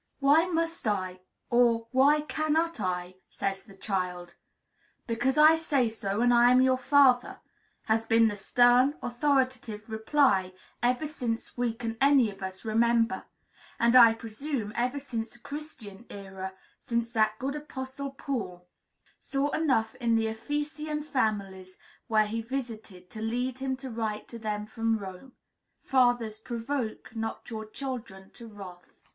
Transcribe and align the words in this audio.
"Why 0.17 0.47
must 0.47 0.87
I?" 0.87 1.19
or 1.51 1.85
"Why 1.91 2.21
cannot 2.21 2.79
I?" 2.79 3.17
says 3.29 3.63
the 3.63 3.75
child. 3.77 4.35
"Because 5.05 5.37
I 5.37 5.55
say 5.57 5.87
so, 5.89 6.21
and 6.21 6.33
I 6.33 6.49
am 6.49 6.59
your 6.59 6.79
father," 6.79 7.39
has 7.83 8.07
been 8.07 8.27
the 8.27 8.35
stern, 8.35 8.95
authoritative 9.03 9.91
reply 9.91 10.53
ever 10.81 11.05
since 11.05 11.55
we 11.55 11.75
can 11.75 11.97
any 12.01 12.31
of 12.31 12.41
us 12.41 12.65
remember; 12.65 13.25
and, 13.79 13.95
I 13.95 14.15
presume, 14.15 14.73
ever 14.75 14.99
since 14.99 15.29
the 15.33 15.39
Christian 15.39 16.07
era, 16.09 16.53
since 16.79 17.11
that 17.11 17.37
good 17.37 17.55
Apostle 17.55 18.09
Paul 18.09 18.67
saw 19.19 19.49
enough 19.51 19.93
in 19.93 20.15
the 20.15 20.25
Ephesian 20.25 21.03
families 21.03 21.75
where 22.07 22.25
he 22.25 22.41
visited 22.41 23.11
to 23.11 23.21
lead 23.21 23.59
him 23.59 23.77
to 23.77 23.91
write 23.91 24.27
to 24.29 24.39
them 24.39 24.65
from 24.65 24.97
Rome, 24.97 25.33
"Fathers, 25.83 26.39
provoke 26.39 27.15
not 27.15 27.51
your 27.51 27.67
children 27.67 28.31
to 28.31 28.47
wrath." 28.47 28.95